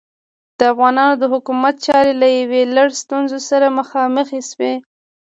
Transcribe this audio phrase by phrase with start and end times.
[0.57, 4.73] د افغانانو د حکومت چارې له یو لړ ستونزو سره مخامخې شوې.